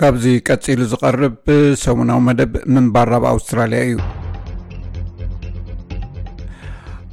[0.00, 3.96] ካብዚ ቀፂሉ ዝቐርብ ብሰሙናዊ መደብ ምንባራብ ኣውስትራልያ እዩ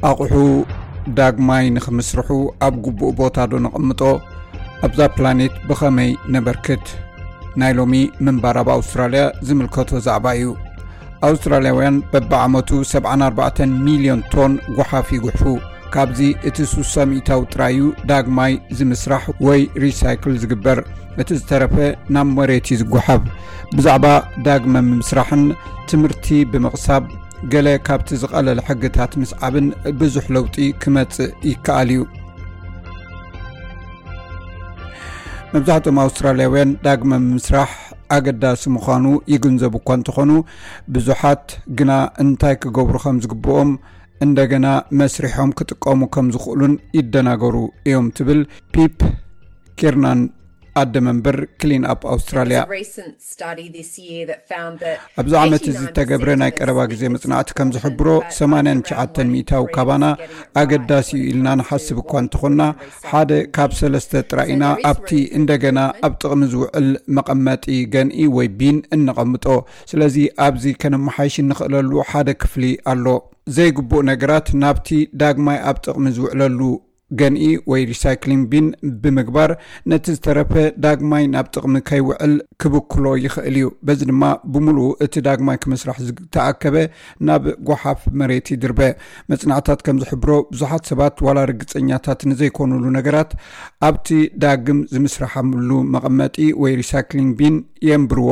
[0.09, 0.33] ኣቑሑ
[1.19, 2.29] ዳግማይ ንኽምስርሑ
[2.67, 4.01] ኣብ ግቡእ ቦታ ዶ ንቐምጦ
[4.87, 6.85] ኣብዛ ፕላኔት ብኸመይ ነበርክት
[7.63, 10.51] ናይ ሎሚ ምንባራብ ኣውስትራልያ ዝምልከቶ ዛዕባ እዩ
[11.29, 15.43] ኣውስትራልያውያን በብዓመቱ 74 ሚሊዮን ቶን ጓሓፍ ይጉሕፉ
[15.93, 17.79] ካብዚ እቲ 6ሳ0ታዊ ጥራዩ
[18.09, 20.79] ዳግማይ ዝምስራሕ ወይ ሪሳይክል ዝግበር
[21.21, 21.75] እቲ ዝተረፈ
[22.15, 23.23] ናብ መሬት ዝጉሓብ
[23.75, 24.05] ብዛዕባ
[24.45, 25.43] ዳግመ ምምስራሕን
[25.89, 27.03] ትምህርቲ ብምቕሳብ
[27.53, 29.67] ገለ ካብቲ ዝቐለለ ሕግታት ምስዓብን
[30.01, 32.01] ብዙሕ ለውጢ ክመፅእ ይከኣል እዩ
[35.53, 37.71] መብዛሕትኦም ኣውስትራልያውያን ዳግመ ምምስራሕ
[38.17, 40.31] ኣገዳሲ ምዃኑ ይግንዘብ እኳ እንትኾኑ
[40.95, 41.47] ብዙሓት
[41.79, 41.91] ግና
[42.23, 43.69] እንታይ ክገብሩ ከም ዝግብኦም
[44.25, 44.65] እንደገና
[45.01, 47.55] መስሪሖም ክጥቀሙ ከም ዝኽእሉን ይደናገሩ
[47.89, 48.41] እዮም ትብል
[48.73, 48.99] ፒፕ
[49.79, 50.19] ኬርናን
[50.81, 52.59] ኣደመንበር ክሊን ኣፕ ኣውስትራልያ
[55.21, 60.05] ኣብዚ ዓመት እዚ ተገብረ ናይ ቀረባ ግዜ መጽናዕቲ ከም ዝሕብሮ 899 ሚታዊ ካባና
[60.61, 62.63] ኣገዳሲዩ ኢልና ንሓስብ እኳ እንትኾንና
[63.09, 65.11] ሓደ ካብ ሰለስተ ጥራኢና ኣብቲ
[65.41, 69.47] እንደገና ኣብ ጥቕሚ ዝውዕል መቐመጢ ገንኢ ወይ ቢን እንቐምጦ
[69.93, 73.05] ስለዚ ኣብዚ ከነመሓይሽ እንኽእለሉ ሓደ ክፍሊ ኣሎ
[73.55, 74.87] ዘይግቡእ ነገራት ናብቲ
[75.21, 76.59] ዳግማይ ኣብ ጥቕሚ ዝውዕለሉ
[77.19, 78.67] ገንኢ ወይ ሪሳይክሊንግ ቢን
[79.03, 79.51] ብምግባር
[79.91, 80.53] ነቲ ዝተረፈ
[80.85, 84.23] ዳግማይ ናብ ጥቕሚ ከይውዕል ክብክሎ ይኽእል እዩ በዚ ድማ
[84.53, 86.75] ብምሉኡ እቲ ዳግማይ ክምስራሕ ዝተኣከበ
[87.29, 88.81] ናብ ጓሓፍ መሬት ይድርበ
[89.33, 93.31] መፅናዕታት ከም ዝሕብሮ ብዙሓት ሰባት ዋላ ርግፀኛታት ንዘይኮኑሉ ነገራት
[93.89, 94.09] ኣብቲ
[94.45, 97.57] ዳግም ዝምስርሓምሉ መቐመጢ ወይ ሪሳይክሊን ቢን
[97.89, 98.31] የንብርዎ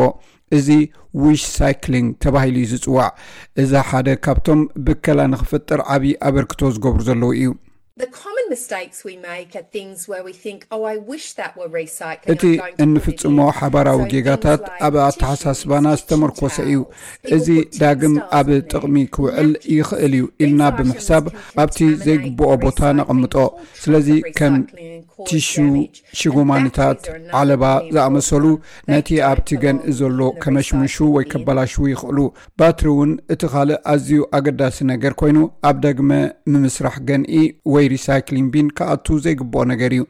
[0.57, 0.67] እዚ
[1.23, 3.09] ውሽ ሳይክሊንግ ተባሂሉ ዝፅዋዕ
[3.61, 7.51] እዛ ሓደ ካብቶም ብከላ ንኽፍጥር ዓብዪ ኣበርክቶ ዝገብሩ ዘለዉ እዩ
[8.01, 8.05] Oh,
[12.31, 12.45] እቲ
[12.83, 16.77] እንፍፅሞ ሓባራዊ ጌጋታት ኣብ ኣተሓሳስባና ዝተመርኮሰ እዩ
[17.35, 17.47] እዚ
[17.81, 21.25] ዳግም ኣብ ጥቕሚ ክውዕል ይኽእል እዩ ኢልና ብምሕሳብ
[21.63, 23.35] ኣብቲ ዘይግብኦ ቦታ ነቐምጦ
[23.81, 24.09] ስለዚ
[24.39, 24.55] ከም
[25.29, 25.49] ቲሹ
[26.21, 27.01] ሽጉማንታት
[27.41, 28.45] ዓለባ ዝኣመሰሉ
[28.93, 32.19] ነቲ ኣብቲ ገንኢ ዘሎ ከመሽሙሹ ወይ ከበላሹ ይኽእሉ
[32.61, 35.37] ባትሪ እውን እቲ ካልእ ኣዝዩ ኣገዳሲ ነገር ኮይኑ
[35.69, 36.11] ኣብ ደግመ
[36.55, 37.35] ምምስራሕ ገንኢ
[37.75, 40.03] ወይ ሪሳይክሊን ቢን ካኣቱ ዘይግብኦ ነገር እዩ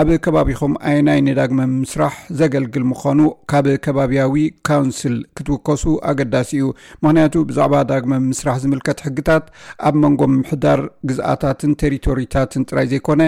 [0.00, 4.34] ኣብ ከባቢኹም ኣይ ናይ ኒዳግመ ምስራሕ ዘገልግል ምዃኑ ካብ ከባብያዊ
[4.68, 6.64] ካውንስል ክትውከሱ ኣገዳሲ እዩ
[7.04, 9.44] ምክንያቱ ብዛዕባ ዳግመ ምስራሕ ዝምልከት ሕግታት
[9.88, 10.80] ኣብ መንጎ ምሕዳር
[11.10, 13.22] ግዝኣታትን ተሪቶሪታትን ጥራይ ዘይኮነ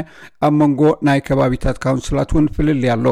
[0.49, 3.07] ኣብ መንጎ ናይ ከባቢታት ካውንስላት እውን ፍልልያ ኣሎ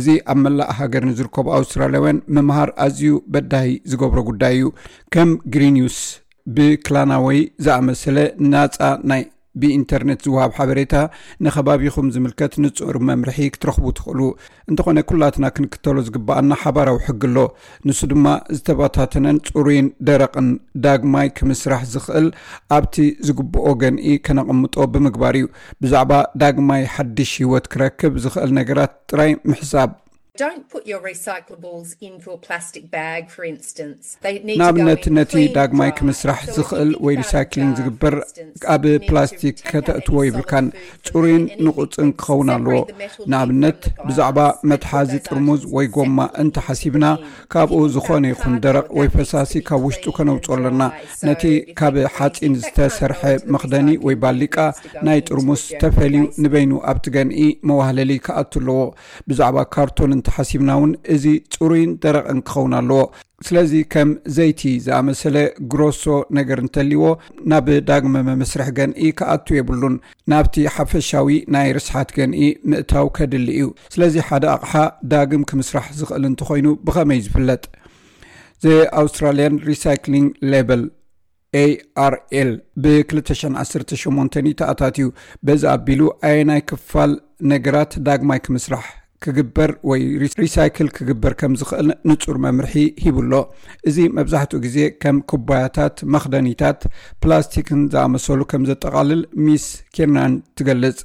[0.00, 4.68] እዚ ኣብ መላእ ሃገር ንዝርከቡ ኣውስትራልያውያን ምምሃር ኣዝዩ በዳሂይ ዝገብሮ ጉዳይ እዩ
[5.16, 5.98] ከም ግሪኒውስ
[6.58, 8.18] ብክላናወይ ዝኣመሰለ
[8.54, 8.78] ናፃ
[9.12, 9.22] ናይ
[9.60, 10.94] ብኢንተርነት ዝውሃብ ሓበሬታ
[11.44, 14.20] ንከባቢኹም ዝምልከት ንፅር መምርሒ ክትረኽቡ ትኽእሉ
[14.70, 17.36] እንተኾነ ኩላትና ክንክተሎ ዝግበኣና ሓባራዊ ሕግ ኣሎ
[17.88, 18.26] ንሱ ድማ
[18.56, 20.48] ዝተባታተነን ፅሩይን ደረቕን
[20.86, 22.28] ዳግማይ ክምስራሕ ዝኽእል
[22.78, 22.96] ኣብቲ
[23.28, 25.46] ዝግብኦ ገንኢ ከነቕምጦ ብምግባር እዩ
[25.82, 26.12] ብዛዕባ
[26.44, 29.90] ዳግማይ ሓድሽ ሂወት ክረክብ ዝክእል ነገራት ጥራይ ምሕሳብ
[34.60, 38.14] ንኣብነት ነቲ ዳግማይ ክምስራሕ ዝኽእል ወይ ሪሳይክሊን ዝግብር
[38.74, 40.66] ኣብ ፕላስቲክ ከተእትዎ ይብልካን
[41.08, 42.76] ፁሩን ንቑፅን ክኸውን ኣለዎ
[43.32, 44.38] ንኣብነት ብዛዕባ
[44.72, 47.04] መትሓዚ ጥርሙዝ ወይ ጎማ እንተሓሲብና
[47.56, 50.80] ካብኡ ዝኾነ ይኹን ደረቕ ወይ ፈሳሲ ካብ ውሽጡ ከነውፁ ኣለና
[51.30, 51.44] ነቲ
[51.82, 53.20] ካብ ሓፂን ዝተሰርሐ
[53.56, 54.56] መክደኒ ወይ ባሊቃ
[55.08, 57.38] ናይ ጥርሙስ ተፈልዩ ንበይኑ ኣብቲ ገንኢ
[57.68, 58.80] መዋህለሊ ክኣት ኣለዎ
[59.28, 61.24] ብዛዕባ ካርቶንን እሓስብና እውን እዚ
[61.54, 63.00] ፅሩይን ደረቐን ክኸውን ኣለዎ
[63.46, 65.36] ስለዚ ከም ዘይቲ ዝኣመሰለ
[65.72, 66.04] ግሮሶ
[66.38, 67.04] ነገር እንተልይዎ
[67.52, 69.96] ናብ ዳግመ መምስርሕ ገንኢ ክኣቱ የብሉን
[70.32, 72.40] ናብቲ ሓፈሻዊ ናይ ርስሓት ገንኢ
[72.72, 74.74] ምእታው ከድሊ እዩ ስለዚ ሓደ ኣቕሓ
[75.14, 77.64] ዳግም ክምስራሕ ዝክእል እንትኮይኑ ብከመይ ዝፍለጥ
[78.66, 80.84] ዘኣውስትራልያን ሪሳይክሊንግ ሌበል
[81.64, 82.50] ኤኣርኤል
[82.84, 85.08] ብ218 ተኣታትዩ
[85.46, 87.10] በዚ ኣቢሉ ኣይ ናይ ክፋል
[87.52, 88.84] ነገራት ዳግማይ ክምስራሕ
[89.24, 90.02] ክግበር ወይ
[90.44, 92.74] ሪሳይክል ክግበር ከም ዝክእል ንጹር መምርሒ
[93.04, 93.32] ሂብሎ
[93.90, 96.80] እዚ መብዛሕትኡ ግዜ ከም ኩባያታት መክደኒታት
[97.24, 99.66] ፕላስቲክን ዝኣመሰሉ ከም ዘጠቓልል ሚስ
[99.96, 100.98] ኬርናን ትገልጽ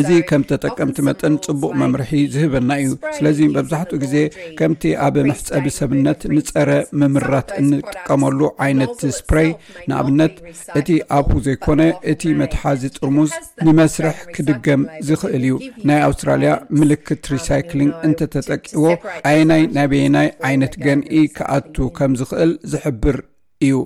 [0.00, 4.14] እዚ ከም ተጠቀምቲ መጠን ፅቡቅ መምርሒ ዝህበና እዩ ስለዚ መብዛሕትኡ ግዜ
[4.58, 6.70] ከምቲ ኣብ መሕፀቢ ሰብነት ንፀረ
[7.00, 9.48] ምምራት እንጥቀመሉ ዓይነት ስፕረይ
[9.90, 10.34] ንኣብነት
[10.80, 10.88] እቲ
[11.18, 11.82] ኣብሁ ዘይኮነ
[12.12, 13.32] እቲ መትሓዚ ጥርሙዝ
[13.68, 15.56] ንመስርሕ ክድገም ዝኽእል እዩ
[15.90, 18.84] ናይ ኣውስትራልያ ምልክት um, ሪሳይክሊንግ እንተተጠቂዎ
[19.32, 23.16] ኣይ ናይ ና በናይ ዓይነት ገንኢ ክኣቱ ከም ዝኽእል ዝሕብር
[23.66, 23.76] እዩ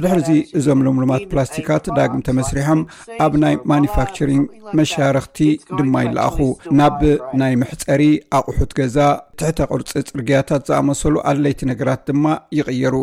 [0.00, 2.80] ብድሕርዚ እዞም ልምልማት ፕላስቲካት ዳግም ተመስሪሖም
[3.24, 4.44] ኣብ ናይ ማኒፋክቸሪንግ
[4.78, 5.38] መሻርክቲ
[5.78, 6.36] ድማ ይለኣኹ
[6.78, 6.98] ናብ
[7.40, 8.02] ናይ ምሕፀሪ
[8.38, 8.96] ኣቑሑት ገዛ
[9.40, 12.24] ትሕተ ቁርፂ ፅርግያታት ዝኣመሰሉ ኣድለይቲ ነገራት ድማ
[12.58, 12.96] ይቕየሩ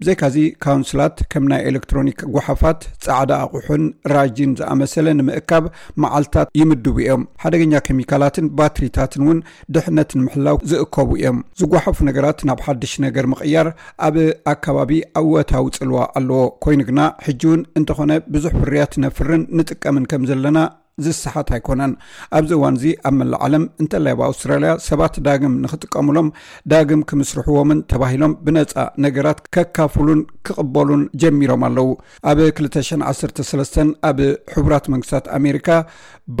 [0.00, 3.84] ብዘይካዚ ካውንስላት ከም ናይ ኤሌክትሮኒክ ጓሓፋት ፃዕዳ ኣቑሑን
[4.14, 5.64] ራጅን ዝኣመሰለ ንምእካብ
[6.04, 9.40] መዓልትታት ይምድቡ እዮም ሓደገኛ ኬሚካላትን ባትሪታትን እውን
[9.76, 13.70] ድሕነትንምሕላው ዝእከቡ እዮም ዝጓሓፉ ነገራት ናብ ሓድሽ ነገር ምቕያር
[14.08, 14.16] ኣብ
[14.54, 14.92] ኣከባቢ
[15.22, 20.58] ኣብወታውፅልዋ ኣለዎ ኮይኑ ግና ሕጂውን እንተኾነ ብዙሕ ፍርያት ነፍርን ንጥቀምን ከም ዘለና
[21.04, 21.92] ዝስሓት ኣይኮነን
[22.38, 26.28] ኣብዚ እዋን እዚ ኣብ መላእ ዓለም እንተላይ ብኣውስትራልያ ሰባት ዳግም ንክጥቀምሎም
[26.72, 28.74] ዳግም ክምስርሕዎምን ተባሂሎም ብነፃ
[29.04, 31.88] ነገራት ከካፍሉን ክቕበሉን ጀሚሮም ኣለዉ
[32.32, 33.80] ኣብ 213
[34.10, 34.20] ኣብ
[34.54, 35.68] ሕቡራት መንግስታት ኣሜሪካ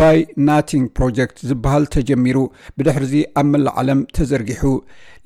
[0.00, 2.38] ባይ ናቲንግ ፕሮጀክት ዝበሃል ተጀሚሩ
[2.78, 4.62] ብድሕርዚ ኣብ መላእ ዓለም ተዘርጊሑ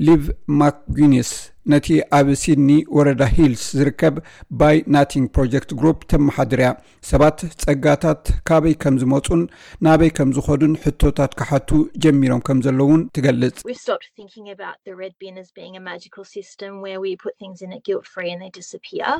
[0.08, 0.24] ሊቭ
[0.62, 1.32] ማክጉኒስ
[1.72, 1.88] ነቲ
[2.18, 4.14] ኣብ ሲድኒ ወረዳ ሂልስ ዝርከብ
[4.60, 6.68] ባይ ናቲንግ ፕሮጀክት ግሮፕ ተመሓድርእያ
[7.10, 9.42] ሰባት ፀጋታት ካበይ ከም ዝመፁን
[9.86, 11.68] ናበይ ከም ዝኮኑን ሕቶታት ክሓቱ
[12.04, 13.58] ጀሚሮም ከም ዘሎውን ትገልፅ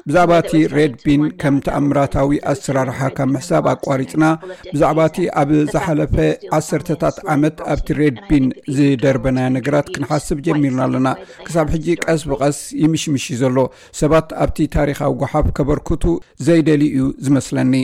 [0.08, 6.16] ብዛዕባ እቲ ረድቢን ከምቲኣምራታዊ ኣሰራርሓ ካብ ምሕሳብ ኣቋሪፅናብዛዕባ እቲ ኣብ ዝሓለፈ
[6.60, 8.46] ዓሰርታት ዓመት ኣብቲ ሬድ ቢን
[8.78, 11.08] ዝደርበና ነገራት ክንሓስብ ጀሚርና ኣለና
[11.46, 13.56] ክሳብ ሕጂ ቀስብ ስ ይምሽምሽ ዘሎ
[14.00, 16.04] ሰባት ኣብቲ ታሪካዊ ጓሓፍ ከበርክቱ
[16.48, 17.74] ዘይደሊ እዩ ዝመስለኒ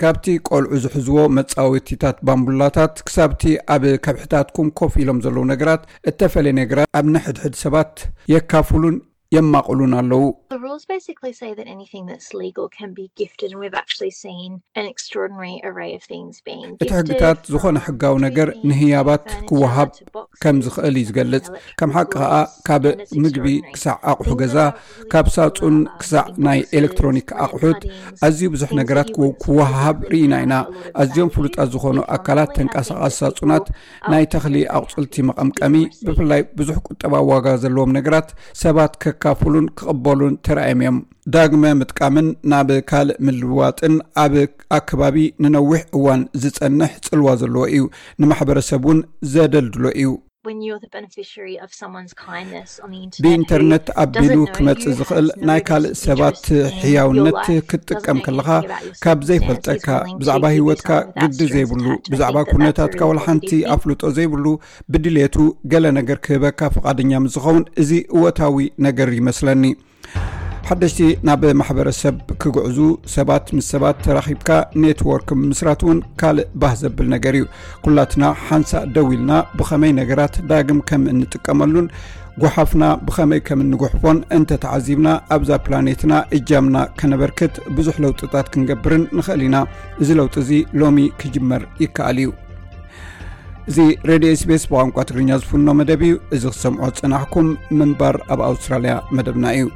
[0.00, 3.42] ካብቲ ቆልዑ ዝሕዝዎ መፃወቲታት ባምቡላታት ክሳብቲ
[3.74, 7.94] ኣብ ከብሕታትኩም ኮፍ ኢሎም ዘለዉ ነገራት እተፈለየ ነገራት ኣብ ንሕድሕድ ሰባት
[8.32, 8.96] የካፍሉን
[9.34, 10.22] የማቅሉን ኣለው
[16.72, 19.90] እቲ ሕግታት ዝኾነ ሕጋዊ ነገር ንህያባት ክወሃብ
[20.42, 21.44] ከም ዝክእል ዩ ዝገልፅ
[21.80, 22.30] ከም ሓቂ ከዓ
[22.68, 22.84] ካብ
[23.22, 24.56] ምግቢ ክሳዕ ኣቁሑ ገዛ
[25.14, 27.82] ካብ ሳፁን ክሳዕ ናይ ኤሌክትሮኒክ ኣቁሑት
[28.28, 29.10] ኣዝዩ ብዙሕ ነገራት
[29.42, 30.54] ክወሃብ ርኢና ኢና
[31.04, 33.66] ኣዝዮም ፍሉጣት ዝኾኑ ኣካላት ተንቃሳቃስ ሳፁናት
[34.12, 35.74] ናይ ተኽሊ ኣቁፅልቲ መቐምቀሚ
[36.06, 38.30] ብፍላይ ብዙሕ ቁጠባ ዋጋ ዘለዎም ነገራት
[38.64, 38.92] ሰባት
[39.24, 40.96] ካፍሉን ክቕበሉን ተረኣዮም እዮም
[41.34, 43.94] ዳግመ ምጥቃምን ናብ ካልእ ምልውዋጥን
[44.24, 44.34] ኣብ
[44.78, 47.84] ኣከባቢ ንነዊሕ እዋን ዝፀንሕ ጽልዋ ዘለዎ እዩ
[48.22, 49.00] ንማሕበረሰብ እውን
[49.34, 50.10] ዘደልድሎ እዩ
[53.24, 56.44] ብኢንተርነት ኣቢሉ ክመፅእ ዝኽእል ናይ ካልእ ሰባት
[56.82, 57.38] ሕያውነት
[57.70, 58.48] ክትጥቀም ከለካ
[59.04, 59.88] ካብ ዘይፈልጠካ
[60.20, 60.90] ብዛዕባ ሂወትካ
[61.22, 61.84] ግዲ ዘይብሉ
[62.14, 64.46] ብዛዕባ ኩነታትካ ወልሓንቲ ኣፍልጦ ዘይብሉ
[64.94, 65.36] ብድሌቱ
[65.74, 69.62] ገለ ነገር ክህበካ ፍቓድኛ ምስዝኸውን እዚ እወታዊ ነገር ይመስለኒ
[70.68, 72.78] ሓደሽቲ ናብ ማሕበረሰብ ክጉዕዙ
[73.14, 74.48] ሰባት ምስ ሰባት ተራኺብካ
[74.82, 77.44] ኔትዎርክ ምስራት እውን ካልእ ባህ ዘብል ነገር እዩ
[77.84, 81.86] ኩላትና ሓንሳእ ደዊ ልና ብኸመይ ነገራት ዳግም ከም እንጥቀመሉን
[82.44, 89.60] ጎሓፍና ብከመይ ከም እንጎሕፎን እንተተዓዚብና ኣብዛ ፕላኔትና እጃምና ከነበርክት ብዙሕ ለውጥታት ክንገብርን ንክእል ኢና
[90.04, 92.28] እዚ ለውጢ እዚ ሎሚ ክጅመር ይከኣል እዩ
[93.70, 93.78] እዚ
[94.10, 97.48] ሬድዮ ስፔስ ብቋንቋ ትግርኛ ዝፍኖ መደብ እዩ እዚ ክሰምዖ ፅናሕኩም
[97.80, 99.66] ምንባር ኣብ ኣውስትራልያ መደብና እዩ